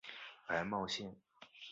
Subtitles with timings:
[0.47, 1.15] 白茂线